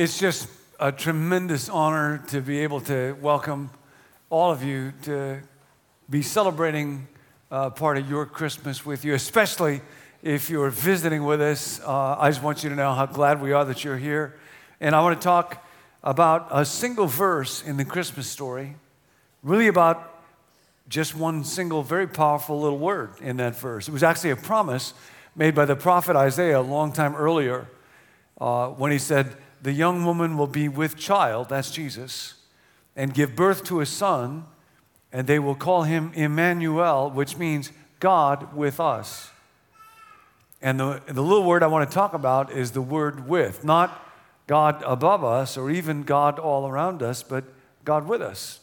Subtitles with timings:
[0.00, 0.48] It's just
[0.78, 3.68] a tremendous honor to be able to welcome
[4.30, 5.40] all of you to
[6.08, 7.06] be celebrating
[7.50, 9.82] uh, part of your Christmas with you, especially
[10.22, 11.82] if you're visiting with us.
[11.84, 14.38] Uh, I just want you to know how glad we are that you're here.
[14.80, 15.62] And I want to talk
[16.02, 18.76] about a single verse in the Christmas story,
[19.42, 20.22] really about
[20.88, 23.86] just one single, very powerful little word in that verse.
[23.86, 24.94] It was actually a promise
[25.36, 27.68] made by the prophet Isaiah a long time earlier
[28.40, 32.34] uh, when he said, the young woman will be with child, that's Jesus,
[32.96, 34.46] and give birth to a son,
[35.12, 39.30] and they will call him Emmanuel, which means God with us.
[40.62, 44.06] And the, the little word I want to talk about is the word with, not
[44.46, 47.44] God above us or even God all around us, but
[47.84, 48.60] God with us.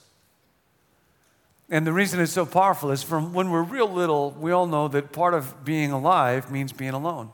[1.70, 4.88] And the reason it's so powerful is from when we're real little, we all know
[4.88, 7.32] that part of being alive means being alone.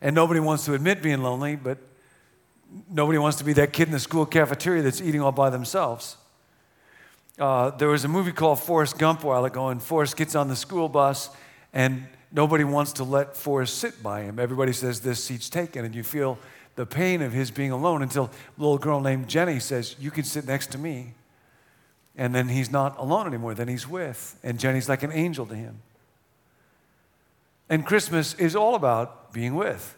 [0.00, 1.78] And nobody wants to admit being lonely, but
[2.90, 6.16] Nobody wants to be that kid in the school cafeteria that's eating all by themselves.
[7.38, 10.48] Uh, there was a movie called Forrest Gump a while ago, and Forrest gets on
[10.48, 11.30] the school bus,
[11.72, 14.38] and nobody wants to let Forrest sit by him.
[14.38, 16.38] Everybody says, This seat's taken, and you feel
[16.76, 20.24] the pain of his being alone until a little girl named Jenny says, You can
[20.24, 21.14] sit next to me.
[22.16, 24.38] And then he's not alone anymore, then he's with.
[24.44, 25.80] And Jenny's like an angel to him.
[27.68, 29.96] And Christmas is all about being with,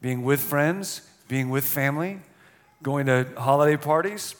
[0.00, 2.18] being with friends being with family,
[2.82, 4.34] going to holiday parties,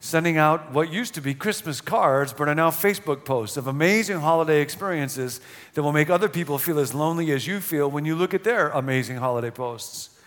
[0.00, 4.20] sending out what used to be Christmas cards, but are now Facebook posts of amazing
[4.20, 5.42] holiday experiences
[5.74, 8.44] that will make other people feel as lonely as you feel when you look at
[8.44, 10.18] their amazing holiday posts.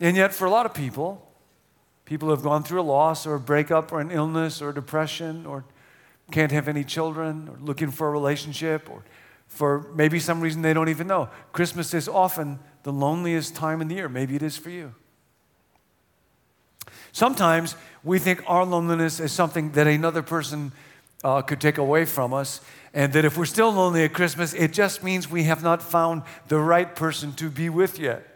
[0.00, 1.30] And yet, for a lot of people,
[2.06, 5.44] people who have gone through a loss or a breakup or an illness or depression
[5.44, 5.66] or
[6.30, 9.04] can't have any children or looking for a relationship or
[9.46, 13.88] for maybe some reason they don't even know, Christmas is often the loneliest time in
[13.88, 14.08] the year.
[14.08, 14.94] Maybe it is for you.
[17.12, 20.72] Sometimes we think our loneliness is something that another person
[21.22, 22.60] uh, could take away from us,
[22.94, 26.22] and that if we're still lonely at Christmas, it just means we have not found
[26.48, 28.26] the right person to be with yet.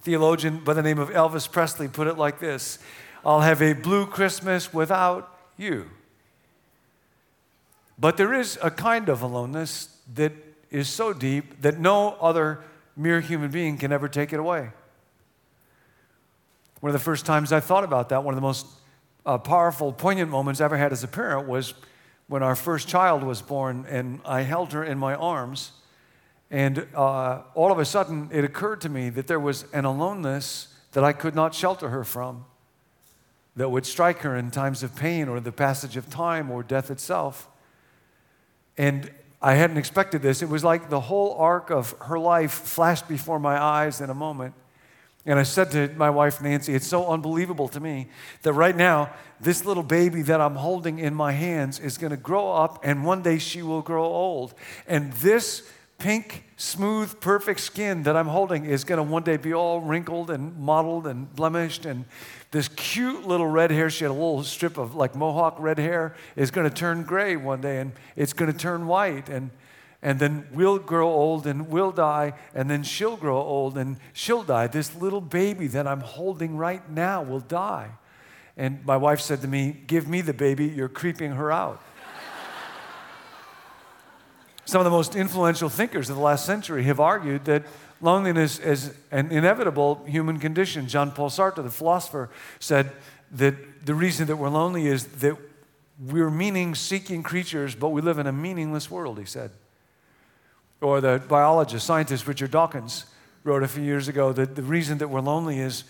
[0.00, 2.78] Theologian by the name of Elvis Presley put it like this
[3.24, 5.88] I'll have a blue Christmas without you.
[7.98, 10.32] But there is a kind of aloneness that
[10.70, 12.60] is so deep that no other
[12.96, 14.70] mere human being can ever take it away.
[16.82, 18.66] One of the first times I thought about that, one of the most
[19.24, 21.74] uh, powerful, poignant moments I ever had as a parent was
[22.26, 25.70] when our first child was born and I held her in my arms.
[26.50, 30.74] And uh, all of a sudden, it occurred to me that there was an aloneness
[30.90, 32.46] that I could not shelter her from
[33.54, 36.90] that would strike her in times of pain or the passage of time or death
[36.90, 37.46] itself.
[38.76, 39.08] And
[39.40, 40.42] I hadn't expected this.
[40.42, 44.14] It was like the whole arc of her life flashed before my eyes in a
[44.14, 44.54] moment.
[45.24, 48.08] And I said to my wife, Nancy, it's so unbelievable to me
[48.42, 49.10] that right now,
[49.40, 53.04] this little baby that I'm holding in my hands is going to grow up, and
[53.04, 54.54] one day she will grow old.
[54.86, 55.68] And this
[55.98, 60.30] pink, smooth, perfect skin that I'm holding is going to one day be all wrinkled
[60.30, 61.86] and mottled and blemished.
[61.86, 62.04] And
[62.50, 66.16] this cute little red hair, she had a little strip of like mohawk red hair,
[66.34, 69.28] is going to turn gray one day, and it's going to turn white.
[69.28, 69.50] And
[70.02, 74.42] and then we'll grow old and we'll die, and then she'll grow old and she'll
[74.42, 74.66] die.
[74.66, 77.90] This little baby that I'm holding right now will die.
[78.56, 81.80] And my wife said to me, Give me the baby, you're creeping her out.
[84.64, 87.64] Some of the most influential thinkers of the last century have argued that
[88.00, 90.88] loneliness is an inevitable human condition.
[90.88, 92.90] Jean Paul Sartre, the philosopher, said
[93.30, 95.36] that the reason that we're lonely is that
[95.98, 99.52] we're meaning seeking creatures, but we live in a meaningless world, he said
[100.82, 103.06] or the biologist, scientist Richard Dawkins
[103.44, 105.84] wrote a few years ago that the reason that we're lonely is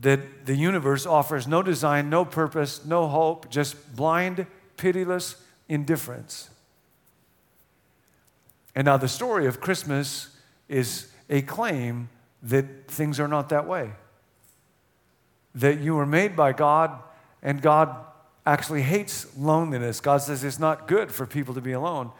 [0.00, 4.46] that the universe offers no design, no purpose, no hope, just blind,
[4.76, 5.36] pitiless
[5.68, 6.50] indifference.
[8.74, 10.36] And now the story of Christmas
[10.68, 12.08] is a claim
[12.42, 13.92] that things are not that way.
[15.54, 16.90] That you were made by God,
[17.40, 17.96] and God
[18.44, 20.00] actually hates loneliness.
[20.00, 22.10] God says it's not good for people to be alone.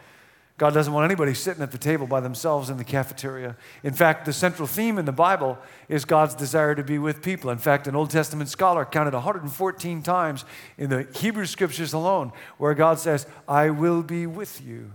[0.57, 3.57] God doesn't want anybody sitting at the table by themselves in the cafeteria.
[3.83, 5.57] In fact, the central theme in the Bible
[5.89, 7.49] is God's desire to be with people.
[7.49, 10.45] In fact, an Old Testament scholar counted 114 times
[10.77, 14.91] in the Hebrew scriptures alone where God says, I will be with you.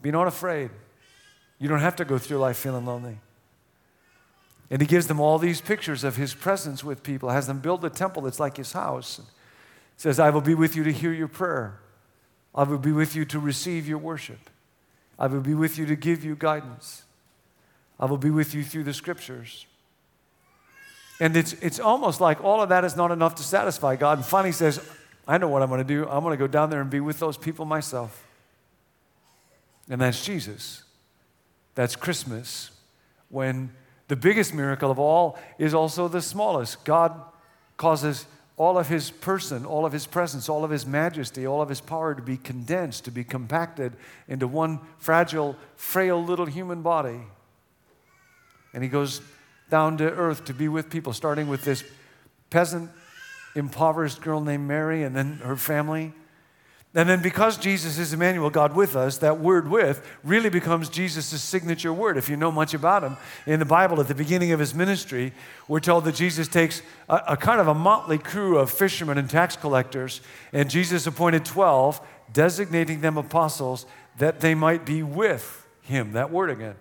[0.00, 0.70] Be not afraid.
[1.58, 3.18] You don't have to go through life feeling lonely.
[4.70, 7.84] And he gives them all these pictures of his presence with people, has them build
[7.84, 9.20] a temple that's like his house.
[9.98, 11.78] Says, I will be with you to hear your prayer.
[12.54, 14.50] I will be with you to receive your worship.
[15.18, 17.02] I will be with you to give you guidance.
[17.98, 19.66] I will be with you through the scriptures.
[21.20, 24.18] And it's, it's almost like all of that is not enough to satisfy God.
[24.18, 24.80] And finally says,
[25.26, 26.08] I know what I'm going to do.
[26.08, 28.26] I'm going to go down there and be with those people myself.
[29.88, 30.82] And that's Jesus.
[31.74, 32.70] That's Christmas,
[33.28, 33.70] when
[34.08, 36.84] the biggest miracle of all is also the smallest.
[36.84, 37.20] God
[37.76, 41.68] causes all of his person, all of his presence, all of his majesty, all of
[41.68, 43.92] his power to be condensed, to be compacted
[44.28, 47.20] into one fragile, frail little human body.
[48.72, 49.20] And he goes
[49.70, 51.82] down to earth to be with people, starting with this
[52.50, 52.90] peasant,
[53.56, 56.12] impoverished girl named Mary and then her family.
[56.96, 61.42] And then, because Jesus is Emmanuel, God with us, that word with really becomes Jesus'
[61.42, 62.16] signature word.
[62.16, 65.32] If you know much about him, in the Bible, at the beginning of his ministry,
[65.66, 69.28] we're told that Jesus takes a, a kind of a motley crew of fishermen and
[69.28, 70.20] tax collectors,
[70.52, 72.00] and Jesus appointed 12,
[72.32, 73.86] designating them apostles
[74.18, 76.12] that they might be with him.
[76.12, 76.76] That word again.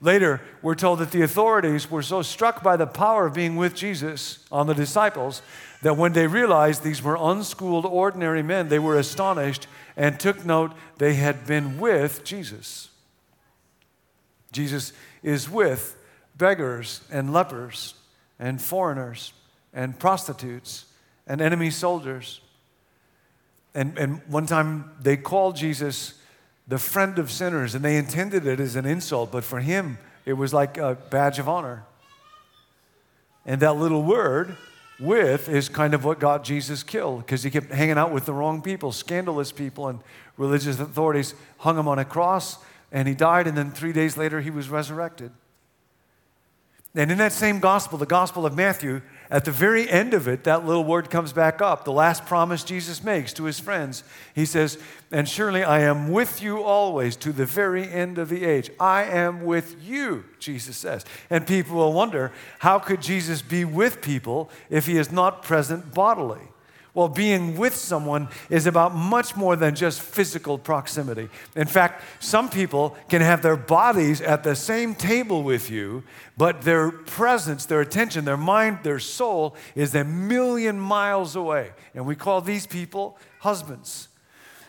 [0.00, 3.74] Later, we're told that the authorities were so struck by the power of being with
[3.74, 5.42] Jesus on the disciples
[5.82, 9.66] that when they realized these were unschooled, ordinary men, they were astonished
[9.96, 12.90] and took note they had been with Jesus.
[14.52, 14.92] Jesus
[15.22, 15.96] is with
[16.36, 17.94] beggars and lepers
[18.38, 19.32] and foreigners
[19.72, 20.86] and prostitutes
[21.26, 22.40] and enemy soldiers.
[23.74, 26.14] And, and one time they called Jesus
[26.68, 30.34] the friend of sinners, and they intended it as an insult, but for him, it
[30.34, 31.84] was like a badge of honor.
[33.46, 34.54] And that little word,
[35.00, 38.34] with, is kind of what got Jesus killed because he kept hanging out with the
[38.34, 40.00] wrong people, scandalous people, and
[40.36, 42.58] religious authorities hung him on a cross,
[42.92, 45.30] and he died, and then three days later, he was resurrected.
[46.94, 50.44] And in that same gospel, the gospel of Matthew, at the very end of it,
[50.44, 51.84] that little word comes back up.
[51.84, 54.02] The last promise Jesus makes to his friends.
[54.34, 54.78] He says,
[55.12, 58.70] And surely I am with you always to the very end of the age.
[58.80, 61.04] I am with you, Jesus says.
[61.28, 65.92] And people will wonder, how could Jesus be with people if he is not present
[65.92, 66.48] bodily?
[66.98, 71.28] Well, being with someone is about much more than just physical proximity.
[71.54, 76.02] In fact, some people can have their bodies at the same table with you,
[76.36, 81.70] but their presence, their attention, their mind, their soul is a million miles away.
[81.94, 84.08] And we call these people husbands.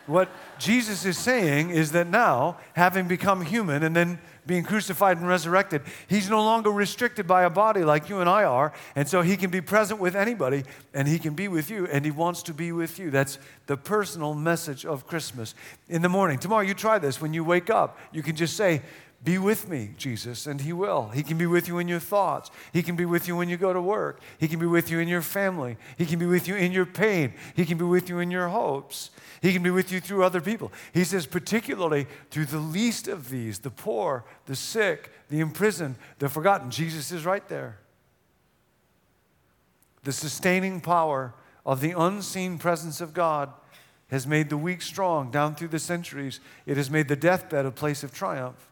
[0.06, 0.28] What
[0.60, 5.82] Jesus is saying is that now, having become human and then being crucified and resurrected,
[6.08, 8.72] he's no longer restricted by a body like you and I are.
[8.94, 10.64] And so he can be present with anybody
[10.94, 13.10] and he can be with you and he wants to be with you.
[13.10, 15.54] That's the personal message of Christmas.
[15.88, 17.20] In the morning, tomorrow you try this.
[17.20, 18.82] When you wake up, you can just say,
[19.22, 21.08] be with me, Jesus, and He will.
[21.08, 22.50] He can be with you in your thoughts.
[22.72, 24.20] He can be with you when you go to work.
[24.38, 25.76] He can be with you in your family.
[25.98, 27.34] He can be with you in your pain.
[27.54, 29.10] He can be with you in your hopes.
[29.42, 30.72] He can be with you through other people.
[30.94, 36.30] He says, particularly through the least of these the poor, the sick, the imprisoned, the
[36.30, 36.70] forgotten.
[36.70, 37.78] Jesus is right there.
[40.02, 41.34] The sustaining power
[41.66, 43.52] of the unseen presence of God
[44.08, 46.40] has made the weak strong down through the centuries.
[46.64, 48.69] It has made the deathbed a place of triumph.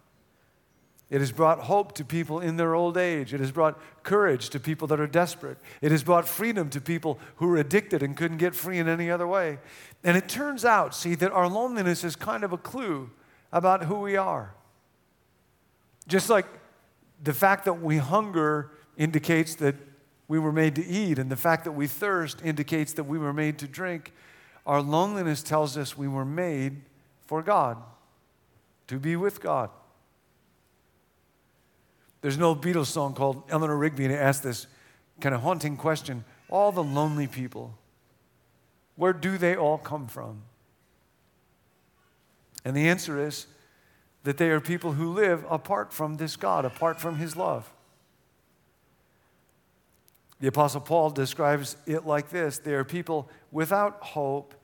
[1.11, 3.33] It has brought hope to people in their old age.
[3.33, 5.57] It has brought courage to people that are desperate.
[5.81, 9.11] It has brought freedom to people who are addicted and couldn't get free in any
[9.11, 9.59] other way.
[10.05, 13.11] And it turns out, see, that our loneliness is kind of a clue
[13.53, 14.55] about who we are.
[16.07, 16.47] Just like
[17.23, 19.77] the fact that we hunger indicates that
[20.29, 23.33] we were made to eat, and the fact that we thirst indicates that we were
[23.33, 24.13] made to drink,
[24.67, 26.83] our loneliness tells us we were made
[27.27, 27.79] for God,
[28.89, 29.71] to be with God.
[32.21, 34.67] There's an old Beatles song called Eleanor Rigby, and it asks this
[35.21, 37.79] kind of haunting question All the lonely people,
[38.97, 40.43] where do they all come from?
[42.65, 43.47] And the answer is
[44.25, 47.73] that they are people who live apart from this God, apart from His love.
[50.41, 54.55] The Apostle Paul describes it like this they are people without hope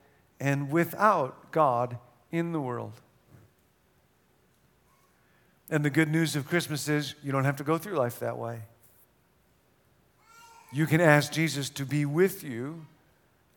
[0.41, 1.99] and without God
[2.31, 3.01] in the world.
[5.75, 8.39] And the good news of Christmas is you don't have to go through life that
[8.39, 8.61] way.
[10.73, 12.87] You can ask Jesus to be with you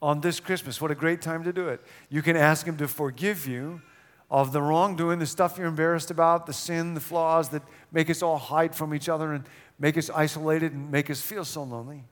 [0.01, 0.81] on this Christmas.
[0.81, 1.79] What a great time to do it.
[2.09, 3.83] You can ask Him to forgive you
[4.31, 8.23] of the wrongdoing, the stuff you're embarrassed about, the sin, the flaws that make us
[8.23, 9.43] all hide from each other and
[9.77, 12.03] make us isolated and make us feel so lonely.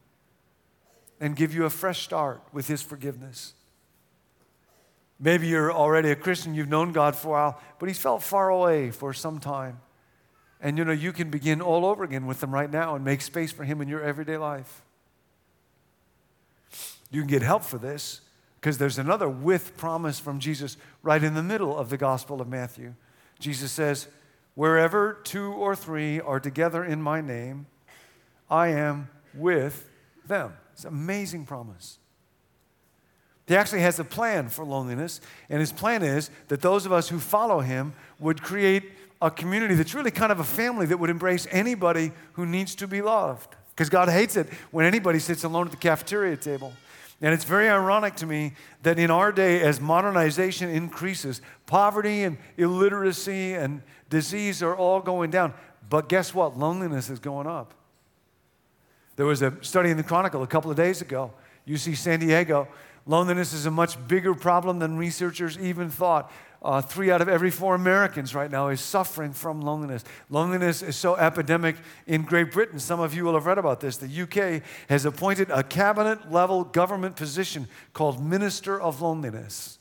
[1.20, 3.56] And give you a fresh start with His forgiveness.
[5.20, 8.50] Maybe you're already a Christian, you've known God for a while, but He's felt far
[8.50, 9.80] away for some time.
[10.62, 13.22] And you know, you can begin all over again with them right now and make
[13.22, 14.82] space for Him in your everyday life.
[17.12, 18.22] You can get help for this
[18.60, 22.48] because there's another with promise from Jesus right in the middle of the Gospel of
[22.48, 22.96] Matthew.
[23.40, 24.08] Jesus says,
[24.56, 27.68] Wherever two or three are together in my name,
[28.50, 29.90] I am with
[30.26, 30.54] them.
[30.74, 32.00] It's an amazing promise.
[33.48, 37.10] He actually has a plan for loneliness, and his plan is that those of us
[37.10, 38.92] who follow him would create
[39.26, 42.88] a community that's really kind of a family that would embrace anybody who needs to
[42.88, 43.56] be loved.
[43.70, 46.72] Because God hates it when anybody sits alone at the cafeteria table.
[47.22, 48.54] And it's very ironic to me
[48.84, 55.32] that in our day, as modernization increases, poverty and illiteracy and disease are all going
[55.32, 55.56] down.
[55.90, 56.56] But guess what?
[56.56, 57.74] Loneliness is going up.
[59.16, 61.34] There was a study in the Chronicle a couple of days ago,
[61.68, 62.68] UC San Diego.
[63.06, 66.32] Loneliness is a much bigger problem than researchers even thought.
[66.62, 70.04] Uh, three out of every four Americans right now is suffering from loneliness.
[70.32, 71.76] Loneliness is so epidemic
[72.08, 72.80] in Great Britain.
[72.80, 73.98] Some of you will have read about this.
[73.98, 79.78] The UK has appointed a cabinet level government position called Minister of Loneliness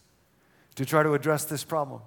[0.75, 2.03] to try to address this problem.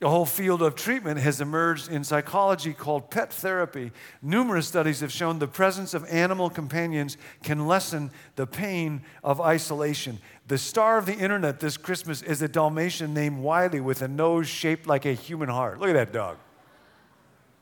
[0.00, 3.90] A whole field of treatment has emerged in psychology called pet therapy.
[4.22, 10.20] Numerous studies have shown the presence of animal companions can lessen the pain of isolation.
[10.46, 14.46] The star of the internet this Christmas is a Dalmatian named Wiley with a nose
[14.46, 15.80] shaped like a human heart.
[15.80, 16.38] Look at that dog.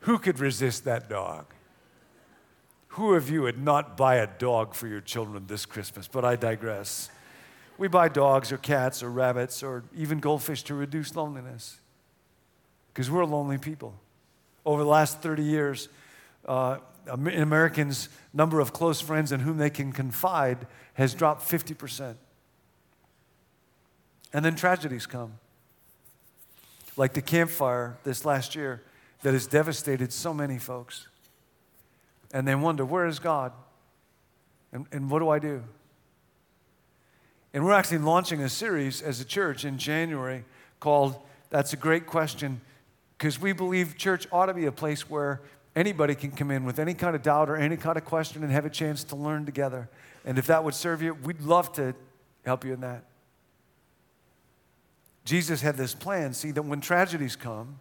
[0.00, 1.46] Who could resist that dog?
[2.88, 6.06] Who of you would not buy a dog for your children this Christmas?
[6.06, 7.08] But I digress.
[7.78, 11.80] We buy dogs or cats or rabbits or even goldfish to reduce loneliness
[12.96, 13.92] because we're lonely people.
[14.64, 15.90] Over the last 30 years,
[16.46, 22.14] uh, Americans' number of close friends in whom they can confide has dropped 50%.
[24.32, 25.34] And then tragedies come,
[26.96, 28.80] like the Camp Fire this last year
[29.20, 31.06] that has devastated so many folks.
[32.32, 33.52] And they wonder, where is God?
[34.72, 35.62] And, and what do I do?
[37.52, 40.46] And we're actually launching a series as a church in January
[40.80, 41.16] called
[41.50, 42.62] That's a Great Question
[43.16, 45.40] because we believe church ought to be a place where
[45.74, 48.52] anybody can come in with any kind of doubt or any kind of question and
[48.52, 49.88] have a chance to learn together.
[50.24, 51.94] And if that would serve you, we'd love to
[52.44, 53.04] help you in that.
[55.24, 57.80] Jesus had this plan, see, that when tragedies come,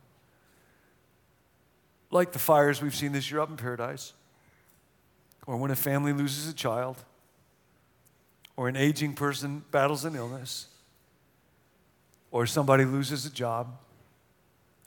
[2.12, 4.13] like the fires we've seen this year up in Paradise,
[5.46, 7.04] or when a family loses a child,
[8.58, 10.68] or an aging person battles an illness,
[12.32, 13.77] or somebody loses a job,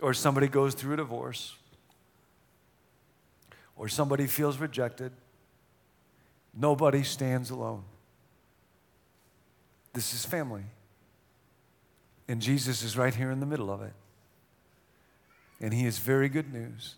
[0.00, 1.56] or somebody goes through a divorce,
[3.76, 5.12] or somebody feels rejected,
[6.54, 7.84] nobody stands alone.
[9.92, 10.64] This is family.
[12.28, 13.94] And Jesus is right here in the middle of it.
[15.60, 16.94] And he is very good news.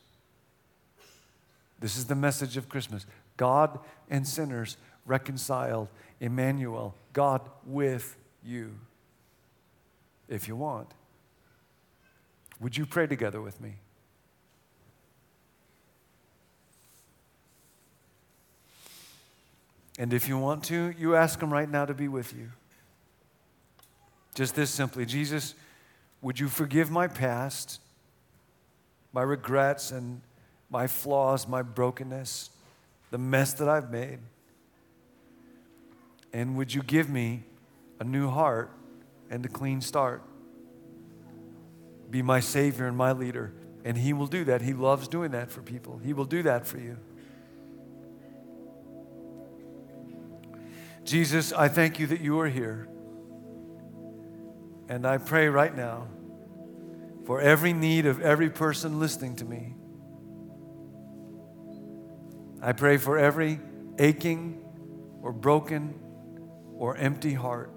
[1.78, 3.78] This is the message of Christmas God
[4.10, 4.76] and sinners
[5.06, 5.88] reconciled.
[6.20, 8.74] Emmanuel, God with you,
[10.28, 10.88] if you want.
[12.60, 13.76] Would you pray together with me?
[19.98, 22.50] And if you want to, you ask Him right now to be with you.
[24.34, 25.54] Just this simply Jesus,
[26.22, 27.80] would you forgive my past,
[29.12, 30.20] my regrets, and
[30.70, 32.50] my flaws, my brokenness,
[33.10, 34.18] the mess that I've made?
[36.32, 37.42] And would you give me
[37.98, 38.70] a new heart
[39.30, 40.22] and a clean start?
[42.10, 43.54] Be my Savior and my leader.
[43.84, 44.62] And He will do that.
[44.62, 45.98] He loves doing that for people.
[45.98, 46.98] He will do that for you.
[51.04, 52.88] Jesus, I thank you that you are here.
[54.88, 56.08] And I pray right now
[57.24, 59.74] for every need of every person listening to me.
[62.62, 63.60] I pray for every
[63.98, 64.62] aching
[65.22, 65.94] or broken
[66.74, 67.72] or empty heart.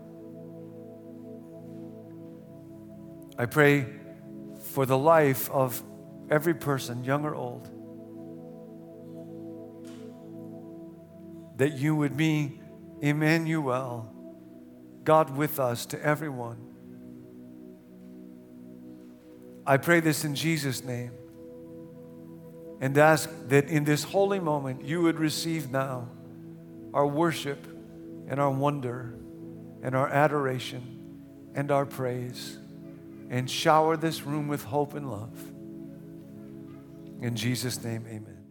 [3.37, 3.85] I pray
[4.73, 5.83] for the life of
[6.31, 7.69] every person, young or old.
[11.57, 12.59] That you would be
[12.99, 14.11] Emmanuel,
[15.03, 16.57] God with us to everyone.
[19.65, 21.11] I pray this in Jesus' name
[22.81, 26.09] and ask that in this holy moment you would receive now
[26.95, 27.63] our worship
[28.27, 29.13] and our wonder
[29.83, 32.57] and our adoration and our praise
[33.33, 35.35] and shower this room with hope and love.
[37.19, 38.42] In Jesus' name, amen.